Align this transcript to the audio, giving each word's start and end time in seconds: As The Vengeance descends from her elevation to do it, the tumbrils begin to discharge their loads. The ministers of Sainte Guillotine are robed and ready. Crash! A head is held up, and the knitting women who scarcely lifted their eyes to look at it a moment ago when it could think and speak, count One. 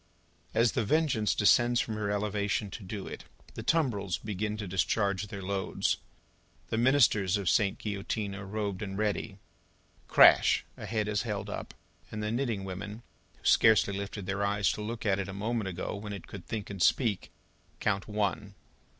As 0.55 0.71
The 0.71 0.83
Vengeance 0.83 1.35
descends 1.35 1.79
from 1.79 1.93
her 1.93 2.09
elevation 2.09 2.71
to 2.71 2.81
do 2.81 3.05
it, 3.05 3.25
the 3.53 3.61
tumbrils 3.61 4.17
begin 4.17 4.57
to 4.57 4.67
discharge 4.67 5.27
their 5.27 5.43
loads. 5.43 5.97
The 6.69 6.79
ministers 6.79 7.37
of 7.37 7.47
Sainte 7.47 7.77
Guillotine 7.77 8.33
are 8.33 8.47
robed 8.47 8.81
and 8.81 8.97
ready. 8.97 9.37
Crash! 10.07 10.65
A 10.75 10.87
head 10.87 11.07
is 11.07 11.21
held 11.21 11.51
up, 11.51 11.75
and 12.11 12.23
the 12.23 12.31
knitting 12.31 12.63
women 12.63 13.03
who 13.37 13.45
scarcely 13.45 13.93
lifted 13.95 14.25
their 14.25 14.43
eyes 14.43 14.71
to 14.71 14.81
look 14.81 15.05
at 15.05 15.19
it 15.19 15.27
a 15.29 15.33
moment 15.33 15.67
ago 15.67 15.95
when 15.95 16.13
it 16.13 16.25
could 16.25 16.47
think 16.47 16.71
and 16.71 16.81
speak, 16.81 17.29
count 17.79 18.07
One. 18.07 18.55